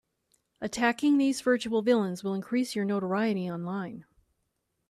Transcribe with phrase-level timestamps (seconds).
[0.61, 4.03] Attacking these virtual villains will increase your notoriety online.